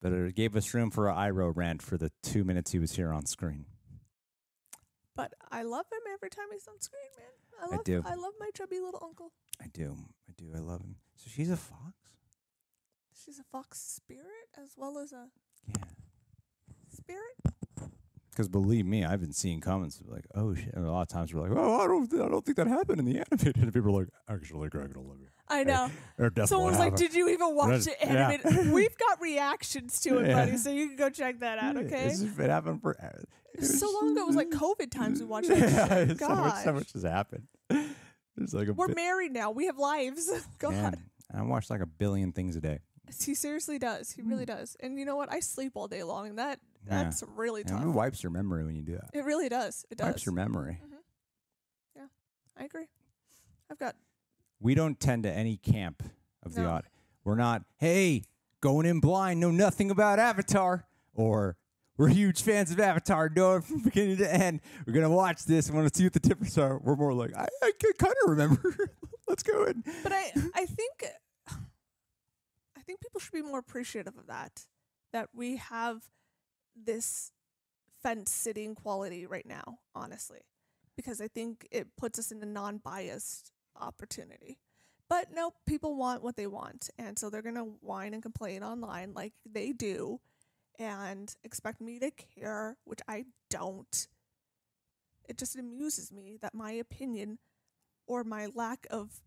But 0.00 0.12
it 0.12 0.34
gave 0.34 0.56
us 0.56 0.74
room 0.74 0.90
for 0.90 1.08
an 1.08 1.14
Iroh 1.14 1.52
rant 1.54 1.80
for 1.80 1.96
the 1.96 2.10
two 2.24 2.42
minutes 2.42 2.72
he 2.72 2.80
was 2.80 2.96
here 2.96 3.12
on 3.12 3.24
screen. 3.26 3.66
But 5.14 5.34
I 5.50 5.62
love 5.62 5.86
him 5.92 6.00
every 6.12 6.30
time 6.30 6.46
he's 6.52 6.66
on 6.66 6.80
screen, 6.80 7.10
man. 7.16 7.26
I 7.60 7.66
I 7.72 7.76
love 7.76 7.84
do. 7.84 8.02
I 8.04 8.14
love 8.14 8.32
my 8.40 8.50
chubby 8.54 8.80
little 8.80 9.00
uncle. 9.04 9.32
I 9.60 9.66
do. 9.72 9.96
I 10.28 10.32
do. 10.36 10.52
I 10.54 10.58
love 10.60 10.80
him. 10.80 10.96
So 11.16 11.30
she's 11.32 11.50
a 11.50 11.56
fox? 11.56 11.92
She's 13.14 13.38
a 13.38 13.44
fox 13.44 13.78
spirit 13.80 14.48
as 14.56 14.74
well 14.76 14.98
as 14.98 15.12
a 15.12 15.28
Yeah. 15.68 15.84
spirit. 16.90 17.36
Because 18.32 18.48
believe 18.48 18.86
me, 18.86 19.04
I've 19.04 19.20
been 19.20 19.32
seeing 19.32 19.60
comments 19.60 20.00
like, 20.06 20.24
"Oh 20.34 20.54
shit!" 20.54 20.72
And 20.72 20.86
a 20.86 20.90
lot 20.90 21.02
of 21.02 21.08
times 21.08 21.34
we're 21.34 21.42
like, 21.42 21.52
"Oh, 21.54 21.80
I 21.80 21.86
don't, 21.86 22.12
I 22.14 22.28
don't 22.28 22.44
think 22.44 22.56
that 22.56 22.66
happened 22.66 22.98
in 22.98 23.04
the 23.04 23.18
animated." 23.30 23.58
And 23.58 23.72
people 23.74 23.90
are 23.90 24.00
like, 24.00 24.08
"Actually, 24.28 24.70
Greg 24.70 24.86
and 24.86 24.96
Olivia." 24.96 25.28
I 25.48 25.64
know. 25.64 25.90
Or 26.18 26.30
definitely 26.30 26.46
Someone 26.46 26.70
was 26.70 26.78
like, 26.78 26.96
"Did 26.96 27.14
you 27.14 27.28
even 27.28 27.54
watch 27.54 27.86
it 27.86 27.96
yeah. 28.00 28.70
We've 28.72 28.96
got 28.96 29.20
reactions 29.20 30.00
to 30.00 30.18
it, 30.18 30.28
Yeah. 30.28 30.34
buddy. 30.34 30.56
So 30.56 30.70
you 30.70 30.88
can 30.88 30.96
go 30.96 31.10
check 31.10 31.40
that 31.40 31.58
out. 31.58 31.76
Okay. 31.76 32.06
it's- 32.06 32.22
it 32.22 32.50
happened 32.50 32.80
for. 32.80 32.96
Uh, 32.98 33.20
it 33.54 33.60
was 33.60 33.78
so 33.78 33.90
long 33.92 34.12
ago. 34.12 34.22
It 34.22 34.26
was 34.28 34.36
like 34.36 34.48
COVID 34.48 34.90
times 34.90 35.20
we 35.20 35.26
watched 35.26 35.50
it. 35.50 35.58
yeah, 35.58 36.14
so 36.14 36.28
much, 36.34 36.64
so 36.64 36.72
much 36.72 36.92
has 36.94 37.02
happened. 37.02 37.48
There's 37.68 38.54
like 38.54 38.68
a. 38.68 38.72
We're 38.72 38.88
married 38.88 39.32
now. 39.32 39.50
We 39.50 39.66
have 39.66 39.78
lives. 39.78 40.30
God. 40.58 40.72
And 41.30 41.40
I 41.40 41.42
watch 41.42 41.68
like 41.68 41.80
a 41.80 41.86
billion 41.86 42.32
things 42.32 42.56
a 42.56 42.60
day. 42.60 42.78
He 43.22 43.34
seriously 43.34 43.78
does. 43.78 44.10
He 44.10 44.22
really 44.22 44.44
mm. 44.44 44.56
does. 44.56 44.76
And 44.80 44.98
you 44.98 45.04
know 45.04 45.16
what? 45.16 45.30
I 45.30 45.40
sleep 45.40 45.72
all 45.74 45.88
day 45.88 46.02
long, 46.02 46.28
and 46.28 46.38
that 46.38 46.60
Mm. 46.86 46.90
Yeah. 46.90 47.04
that's 47.04 47.22
really 47.36 47.60
And 47.62 47.70
tough. 47.70 47.82
it 47.84 47.88
wipes 47.88 48.22
your 48.22 48.30
memory 48.30 48.64
when 48.64 48.74
you 48.76 48.82
do 48.82 48.92
that. 48.94 49.10
It 49.12 49.24
really 49.24 49.48
does. 49.48 49.84
It 49.90 49.98
does. 49.98 50.06
Wipes 50.08 50.26
your 50.26 50.34
memory. 50.34 50.80
Mm-hmm. 50.84 50.94
Yeah, 51.96 52.06
I 52.58 52.64
agree. 52.64 52.86
I've 53.70 53.78
got 53.78 53.94
We 54.60 54.74
don't 54.74 54.98
tend 54.98 55.22
to 55.24 55.30
any 55.32 55.56
camp 55.56 56.02
of 56.42 56.54
the 56.54 56.64
odd. 56.66 56.84
We're 57.24 57.36
not, 57.36 57.62
hey, 57.78 58.24
going 58.60 58.84
in 58.86 59.00
blind, 59.00 59.38
know 59.40 59.50
nothing 59.52 59.90
about 59.90 60.18
Avatar, 60.18 60.86
or 61.14 61.56
we're 61.96 62.08
huge 62.08 62.42
fans 62.42 62.70
of 62.72 62.80
Avatar, 62.80 63.28
know 63.28 63.56
it 63.56 63.64
from 63.64 63.80
beginning 63.84 64.16
to 64.18 64.34
end. 64.34 64.60
We're 64.86 64.92
gonna 64.94 65.08
watch 65.10 65.44
this 65.44 65.68
and 65.68 65.76
want 65.76 65.92
to 65.92 65.96
see 65.96 66.04
what 66.04 66.12
the 66.14 66.20
difference 66.20 66.58
are. 66.58 66.78
We're 66.78 66.96
more 66.96 67.12
like, 67.14 67.36
I, 67.36 67.46
I 67.62 67.72
kind 67.98 68.14
of 68.24 68.30
remember. 68.30 68.74
Let's 69.28 69.42
go 69.44 69.64
in. 69.64 69.84
But 70.02 70.12
I 70.12 70.32
I 70.54 70.66
think 70.66 71.04
I 71.48 72.80
think 72.84 73.00
people 73.00 73.20
should 73.20 73.32
be 73.32 73.42
more 73.42 73.58
appreciative 73.60 74.16
of 74.18 74.26
that. 74.26 74.66
That 75.12 75.28
we 75.34 75.56
have 75.56 76.02
this 76.76 77.32
fence 78.02 78.30
sitting 78.30 78.74
quality 78.74 79.26
right 79.26 79.46
now, 79.46 79.78
honestly. 79.94 80.40
Because 80.96 81.20
I 81.20 81.28
think 81.28 81.66
it 81.70 81.88
puts 81.96 82.18
us 82.18 82.30
in 82.30 82.42
a 82.42 82.46
non 82.46 82.78
biased 82.78 83.52
opportunity. 83.80 84.58
But 85.08 85.28
no, 85.32 85.52
people 85.66 85.96
want 85.96 86.22
what 86.22 86.36
they 86.36 86.46
want. 86.46 86.90
And 86.98 87.18
so 87.18 87.30
they're 87.30 87.42
gonna 87.42 87.64
whine 87.80 88.14
and 88.14 88.22
complain 88.22 88.62
online 88.62 89.12
like 89.14 89.32
they 89.50 89.72
do 89.72 90.20
and 90.78 91.34
expect 91.44 91.80
me 91.80 91.98
to 91.98 92.10
care, 92.10 92.76
which 92.84 93.00
I 93.08 93.26
don't. 93.50 94.08
It 95.28 95.38
just 95.38 95.56
amuses 95.56 96.12
me 96.12 96.38
that 96.42 96.54
my 96.54 96.72
opinion 96.72 97.38
or 98.06 98.24
my 98.24 98.48
lack 98.54 98.86
of 98.90 99.22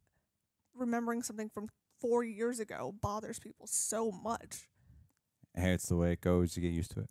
remembering 0.74 1.24
something 1.24 1.50
from 1.50 1.70
four 2.00 2.24
years 2.24 2.60
ago 2.60 2.94
bothers 3.02 3.40
people 3.40 3.68
so 3.68 4.12
much. 4.12 4.68
Hey, 5.56 5.72
it's 5.72 5.88
the 5.88 5.96
way 5.96 6.12
it 6.12 6.22
goes. 6.22 6.56
You 6.56 6.62
get 6.62 6.74
used 6.74 6.92
to 6.92 7.02
it. 7.02 7.10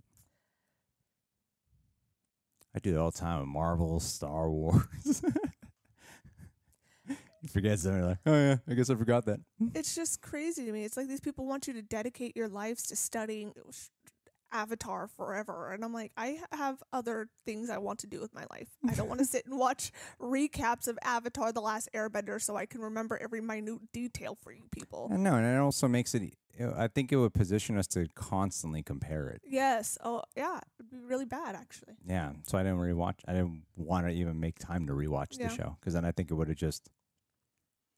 I 2.75 2.81
do 2.81 2.93
that 2.93 3.01
all 3.01 3.11
the 3.11 3.19
time 3.19 3.41
with 3.41 3.49
Marvel, 3.49 4.01
Star 4.01 4.51
Wars. 4.51 4.85
you 7.09 7.49
forget 7.49 7.79
something 7.79 8.05
like, 8.05 8.19
oh 8.27 8.35
yeah, 8.35 8.57
I 8.69 8.75
guess 8.75 8.91
I 8.91 8.97
forgot 8.97 9.27
that. 9.27 9.41
It's 9.75 9.95
just 9.95 10.21
crazy 10.21 10.65
to 10.65 10.73
me. 10.73 10.85
It's 10.85 10.97
like 10.97 11.09
these 11.09 11.21
people 11.21 11.47
want 11.47 11.69
you 11.69 11.75
to 11.75 11.83
dedicate 11.83 12.37
your 12.37 12.49
lives 12.49 12.83
to 12.89 12.97
studying 12.97 13.53
Avatar 14.55 15.09
forever. 15.09 15.73
And 15.73 15.85
I'm 15.85 15.93
like, 15.93 16.13
I 16.17 16.41
have 16.53 16.83
other 16.93 17.29
things 17.45 17.69
I 17.69 17.79
want 17.79 17.99
to 18.01 18.07
do 18.07 18.21
with 18.21 18.33
my 18.33 18.45
life. 18.51 18.69
I 18.89 18.95
don't 18.95 19.09
want 19.09 19.19
to 19.19 19.27
sit 19.35 19.45
and 19.47 19.59
watch 19.59 19.93
recaps 20.21 20.89
of 20.89 20.99
Avatar 21.03 21.53
The 21.53 21.61
Last 21.61 21.91
Airbender 21.95 22.41
so 22.41 22.57
I 22.57 22.65
can 22.65 22.81
remember 22.81 23.19
every 23.19 23.41
minute 23.41 23.93
detail 23.93 24.39
for 24.41 24.53
you 24.53 24.63
people. 24.71 25.11
I 25.13 25.17
know, 25.17 25.35
and 25.35 25.47
it 25.47 25.59
also 25.59 25.89
makes 25.89 26.15
it. 26.15 26.33
I 26.77 26.89
think 26.89 27.11
it 27.13 27.17
would 27.17 27.35
position 27.35 27.77
us 27.79 27.87
to 27.89 28.07
constantly 28.15 28.83
compare 28.83 29.29
it. 29.29 29.43
Yes. 29.45 29.99
Oh, 30.05 30.23
yeah. 30.37 30.61
It'd 30.79 30.91
be 30.91 30.99
really 30.99 31.25
bad, 31.25 31.55
actually. 31.57 31.95
Yeah, 32.07 32.33
so 32.47 32.57
I 32.59 32.63
didn't 32.63 32.79
rewatch. 32.79 33.17
I 33.27 33.33
didn't 33.33 33.63
want 33.77 34.07
to 34.07 34.13
even 34.13 34.39
make 34.39 34.59
time 34.59 34.87
to 34.87 34.93
rewatch 34.93 35.39
Yeah. 35.39 35.49
the 35.49 35.55
show 35.55 35.77
because 35.81 35.95
then 35.95 36.05
I 36.05 36.13
think 36.13 36.31
it 36.31 36.35
would 36.35 36.49
have 36.49 36.57
just 36.57 36.89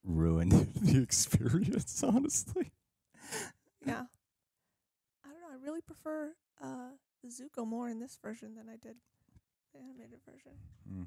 ruined 0.04 0.52
the 0.82 1.02
experience. 1.02 2.02
Honestly, 2.06 2.72
Yeah. 3.84 4.04
I 5.24 5.28
don't 5.30 5.40
know. 5.40 5.48
I 5.52 5.64
really 5.64 5.80
prefer 5.82 6.32
uh, 6.62 6.90
Zuko 7.28 7.66
more 7.66 7.88
in 7.88 7.98
this 8.00 8.18
version 8.22 8.54
than 8.54 8.68
I 8.68 8.76
did 8.76 8.96
the 9.74 9.80
animated 9.80 10.20
version. 10.24 10.52
Mm. 10.90 11.06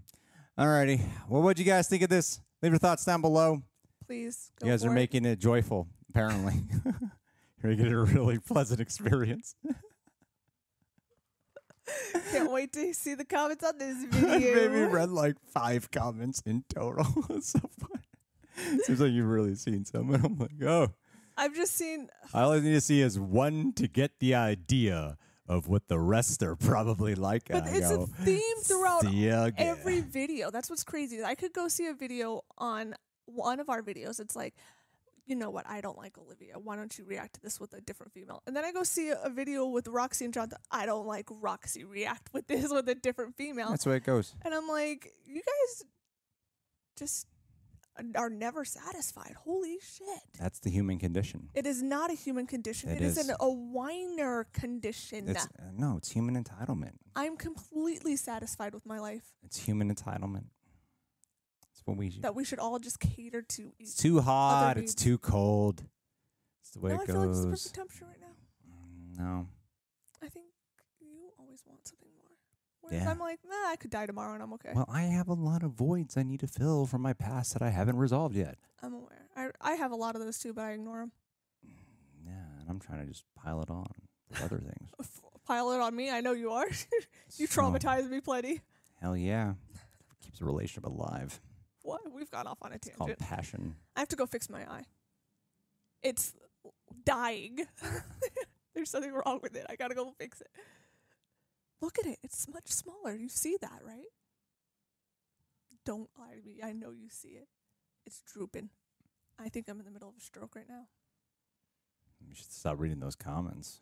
alrighty. 0.59 1.01
Well, 1.27 1.41
what'd 1.41 1.57
you 1.59 1.65
guys 1.65 1.87
think 1.87 2.03
of 2.03 2.09
this? 2.09 2.39
Leave 2.61 2.73
your 2.73 2.79
thoughts 2.79 3.05
down 3.05 3.21
below. 3.21 3.61
Please. 4.05 4.51
Go 4.59 4.67
you 4.67 4.73
guys 4.73 4.83
are 4.85 4.91
it. 4.91 4.95
making 4.95 5.25
it 5.25 5.39
joyful. 5.39 5.87
Apparently, 6.09 6.53
you're 7.61 7.71
making 7.71 7.87
it 7.87 7.93
a 7.93 8.03
really 8.03 8.39
pleasant 8.39 8.79
experience. 8.79 9.55
Can't 12.31 12.51
wait 12.51 12.71
to 12.73 12.93
see 12.93 13.15
the 13.15 13.25
comments 13.25 13.63
on 13.63 13.77
this 13.77 14.05
video. 14.09 14.55
maybe 14.55 14.81
read 14.91 15.09
like 15.09 15.35
five 15.53 15.89
comments 15.91 16.41
in 16.45 16.63
total. 16.73 17.05
it's 17.29 17.51
so 17.51 17.59
fun. 17.79 18.01
Seems 18.83 18.99
like 18.99 19.11
you've 19.11 19.27
really 19.27 19.55
seen 19.55 19.85
some, 19.85 20.13
and 20.13 20.23
I'm 20.23 20.37
like, 20.37 20.51
oh. 20.63 20.93
I've 21.37 21.55
just 21.55 21.75
seen. 21.75 22.09
All 22.33 22.51
I 22.51 22.59
need 22.59 22.73
to 22.73 22.81
see 22.81 23.01
is 23.01 23.19
one 23.19 23.73
to 23.73 23.87
get 23.87 24.11
the 24.19 24.35
idea 24.35 25.17
of 25.47 25.67
what 25.67 25.87
the 25.87 25.97
rest 25.97 26.43
are 26.43 26.55
probably 26.55 27.15
like. 27.15 27.45
But 27.49 27.63
I 27.63 27.69
it's 27.69 27.89
a 27.89 28.05
theme 28.05 28.57
throughout 28.63 29.01
"See 29.01 29.29
every 29.29 30.01
video. 30.01 30.51
That's 30.51 30.69
what's 30.69 30.83
crazy. 30.83 31.23
I 31.23 31.35
could 31.35 31.53
go 31.53 31.67
see 31.67 31.87
a 31.87 31.93
video 31.93 32.41
on 32.57 32.93
one 33.25 33.59
of 33.59 33.69
our 33.69 33.81
videos. 33.81 34.19
It's 34.19 34.35
like, 34.35 34.53
you 35.29 35.35
know 35.35 35.49
what? 35.49 35.67
I 35.67 35.79
don't 35.81 35.97
like 35.97 36.17
Olivia. 36.17 36.55
Why 36.57 36.75
don't 36.75 36.97
you 36.97 37.05
react 37.05 37.35
to 37.35 37.41
this 37.41 37.59
with 37.59 37.73
a 37.73 37.81
different 37.81 38.13
female? 38.13 38.41
And 38.47 38.55
then 38.55 38.65
I 38.65 38.71
go 38.71 38.83
see 38.83 39.09
a 39.09 39.29
video 39.29 39.65
with 39.67 39.87
Roxy 39.87 40.25
and 40.25 40.33
Jonathan. 40.33 40.57
I 40.71 40.85
don't 40.85 41.05
like 41.05 41.27
Roxy. 41.29 41.83
React 41.83 42.33
with 42.33 42.47
this 42.47 42.71
with 42.71 42.89
a 42.89 42.95
different 42.95 43.35
female. 43.35 43.69
That's 43.69 43.83
the 43.83 43.91
way 43.91 43.97
it 43.97 44.03
goes. 44.03 44.35
And 44.43 44.53
I'm 44.53 44.67
like, 44.67 45.13
you 45.25 45.41
guys 45.41 45.85
just 46.97 47.27
are 48.15 48.29
never 48.29 48.65
satisfied. 48.65 49.35
Holy 49.43 49.77
shit. 49.81 50.07
That's 50.39 50.59
the 50.59 50.69
human 50.69 50.99
condition. 50.99 51.49
It 51.53 51.65
is 51.65 51.81
not 51.81 52.09
a 52.11 52.15
human 52.15 52.47
condition. 52.47 52.89
It 52.89 52.97
it 52.97 53.01
is, 53.01 53.17
is. 53.17 53.29
an, 53.29 53.35
a 53.39 53.49
whiner 53.49 54.47
condition. 54.53 55.27
It's 55.29 55.45
uh, 55.45 55.71
no, 55.75 55.97
it's 55.97 56.11
human 56.11 56.41
entitlement. 56.41 56.93
I'm 57.15 57.37
completely 57.37 58.15
satisfied 58.15 58.73
with 58.73 58.85
my 58.85 58.99
life. 58.99 59.33
It's 59.43 59.57
human 59.57 59.93
entitlement. 59.93 60.45
What 61.89 61.97
we. 61.97 62.09
That 62.21 62.35
we 62.35 62.43
should 62.45 62.59
all 62.59 62.79
just 62.79 62.99
cater 62.99 63.41
to. 63.41 63.73
It's 63.79 63.95
too 63.95 64.19
hot. 64.21 64.77
It's 64.77 64.95
too 64.95 65.17
cold. 65.17 65.83
It's 66.61 66.71
the 66.71 66.79
way 66.79 66.91
no, 66.91 66.99
I 66.99 67.03
it 67.03 67.05
feel 67.07 67.15
like 67.19 67.29
it's 67.29 67.39
the 67.39 67.45
goes. 67.47 67.51
perfect 67.63 67.75
temperature 67.75 68.05
right 68.05 68.19
now. 68.21 68.27
Mm, 68.67 69.19
no, 69.19 69.47
I 70.23 70.27
think 70.29 70.45
you 71.01 71.31
always 71.39 71.63
want 71.65 71.87
something 71.87 72.09
more. 72.17 72.27
Whereas 72.81 73.03
Yeah. 73.03 73.11
I'm 73.11 73.19
like, 73.19 73.39
nah, 73.49 73.69
I 73.71 73.75
could 73.75 73.89
die 73.89 74.05
tomorrow 74.05 74.33
and 74.33 74.43
I'm 74.43 74.53
okay. 74.53 74.71
well, 74.75 74.85
I 74.87 75.01
have 75.03 75.27
a 75.27 75.33
lot 75.33 75.63
of 75.63 75.71
voids 75.71 76.15
I 76.17 76.23
need 76.23 76.39
to 76.41 76.47
fill 76.47 76.85
from 76.85 77.01
my 77.01 77.13
past 77.13 77.53
that 77.53 77.61
I 77.61 77.69
haven't 77.71 77.97
resolved 77.97 78.35
yet. 78.35 78.57
I'm 78.83 78.93
aware. 78.93 79.25
I 79.35 79.49
I 79.61 79.73
have 79.73 79.91
a 79.91 79.95
lot 79.95 80.15
of 80.15 80.21
those 80.21 80.37
too, 80.39 80.53
but 80.53 80.63
I 80.65 80.71
ignore 80.73 80.99
them. 80.99 81.11
Mm, 81.65 81.71
yeah, 82.27 82.59
and 82.61 82.69
I'm 82.69 82.79
trying 82.79 82.99
to 83.01 83.07
just 83.07 83.23
pile 83.35 83.61
it 83.63 83.69
on 83.71 83.87
with 84.29 84.43
other 84.43 84.59
things. 84.59 84.89
Pile 85.47 85.71
it 85.71 85.79
on 85.81 85.95
me. 85.95 86.11
I 86.11 86.21
know 86.21 86.33
you 86.33 86.51
are. 86.51 86.67
you 87.37 87.47
So, 87.47 87.61
traumatize 87.61 88.07
me 88.07 88.21
plenty. 88.21 88.61
Hell 89.01 89.17
yeah, 89.17 89.53
keeps 90.23 90.41
a 90.41 90.45
relationship 90.45 90.85
alive. 90.85 91.39
What? 91.83 92.01
We've 92.13 92.29
gone 92.29 92.47
off 92.47 92.57
on 92.61 92.71
a 92.71 92.75
It's 92.75 92.89
called 92.89 93.09
tangent. 93.09 93.19
passion. 93.29 93.75
I 93.95 93.99
have 94.01 94.09
to 94.09 94.15
go 94.15 94.25
fix 94.25 94.49
my 94.49 94.61
eye. 94.69 94.83
It's 96.03 96.33
dying. 97.05 97.59
There's 98.75 98.89
something 98.89 99.11
wrong 99.13 99.39
with 99.41 99.55
it. 99.55 99.65
I 99.69 99.75
gotta 99.75 99.95
go 99.95 100.11
fix 100.17 100.41
it. 100.41 100.47
Look 101.81 101.97
at 101.99 102.05
it. 102.05 102.19
It's 102.23 102.47
much 102.47 102.67
smaller. 102.67 103.15
You 103.15 103.29
see 103.29 103.57
that, 103.61 103.79
right? 103.85 104.05
Don't 105.85 106.09
lie 106.17 106.35
to 106.35 106.45
me. 106.45 106.59
I 106.63 106.73
know 106.73 106.91
you 106.91 107.09
see 107.09 107.29
it. 107.29 107.47
It's 108.05 108.21
drooping. 108.21 108.69
I 109.39 109.49
think 109.49 109.67
I'm 109.69 109.79
in 109.79 109.85
the 109.85 109.91
middle 109.91 110.09
of 110.09 110.15
a 110.17 110.21
stroke 110.21 110.55
right 110.55 110.67
now. 110.67 110.87
You 112.27 112.35
should 112.35 112.51
stop 112.51 112.75
reading 112.79 112.99
those 112.99 113.15
comments. 113.15 113.79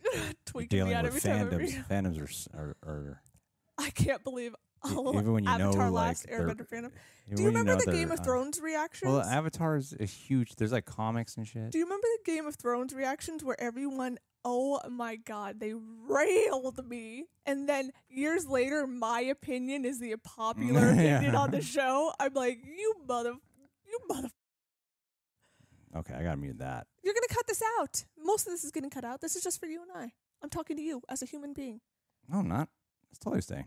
You're 0.04 0.22
Tweaking 0.44 0.68
dealing 0.78 0.90
me 0.90 0.94
out 0.96 1.04
with 1.04 1.24
every 1.24 1.48
time 1.48 1.50
fandoms. 1.50 1.58
read. 1.58 1.84
Fandoms 1.88 2.20
are, 2.20 2.24
s- 2.24 2.48
are, 2.54 2.76
are 2.84 3.22
I 3.78 3.90
can't 3.90 4.22
believe 4.24 4.54
all 4.82 5.14
even 5.18 5.32
when 5.32 5.44
you 5.44 5.50
Avatar 5.50 5.86
know 5.86 5.92
Last 5.92 6.26
like 6.28 6.38
Airbender 6.38 6.68
fandom. 6.68 6.90
Do 7.34 7.42
you 7.42 7.48
remember 7.48 7.72
know 7.72 7.78
the 7.84 7.90
Game 7.90 8.12
of 8.12 8.20
uh, 8.20 8.22
Thrones 8.22 8.60
reactions? 8.60 9.10
Well, 9.12 9.20
Avatar 9.22 9.76
is 9.76 9.94
a 9.98 10.04
huge. 10.04 10.54
There's 10.56 10.72
like 10.72 10.84
comics 10.84 11.36
and 11.36 11.46
shit. 11.46 11.70
Do 11.72 11.78
you 11.78 11.84
remember 11.84 12.06
the 12.24 12.30
Game 12.30 12.46
of 12.46 12.54
Thrones 12.54 12.94
reactions 12.94 13.42
where 13.42 13.60
everyone, 13.60 14.18
oh 14.44 14.80
my 14.88 15.16
god, 15.16 15.58
they 15.58 15.74
railed 15.74 16.86
me, 16.88 17.24
and 17.44 17.68
then 17.68 17.90
years 18.08 18.46
later, 18.46 18.86
my 18.86 19.20
opinion 19.20 19.84
is 19.84 19.98
the 19.98 20.14
popular 20.16 20.80
Yeah. 20.94 21.16
opinion 21.16 21.34
on 21.34 21.50
the 21.50 21.62
show? 21.62 22.12
I'm 22.20 22.32
like, 22.34 22.58
you 22.64 22.94
mother, 23.08 23.34
you 23.88 23.98
mother, 24.08 24.28
okay, 25.96 26.14
I 26.14 26.22
gotta 26.22 26.36
mute 26.36 26.58
that. 26.58 26.86
you're 27.02 27.14
gonna 27.14 27.26
cut 27.28 27.46
this 27.48 27.62
out. 27.80 28.04
Most 28.22 28.46
of 28.46 28.52
this 28.52 28.62
is 28.64 28.70
getting 28.70 28.90
cut 28.90 29.04
out. 29.04 29.20
This 29.20 29.34
is 29.34 29.42
just 29.42 29.58
for 29.58 29.66
you 29.66 29.82
and 29.82 29.90
I. 29.94 30.12
I'm 30.42 30.50
talking 30.50 30.76
to 30.76 30.82
you 30.82 31.02
as 31.08 31.22
a 31.22 31.26
human 31.26 31.52
being. 31.54 31.80
No, 32.28 32.38
I'm 32.38 32.48
not. 32.48 32.68
It's 33.10 33.18
totally 33.18 33.40
staying. 33.42 33.66